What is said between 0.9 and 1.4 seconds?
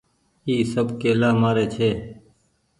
ڪيلآ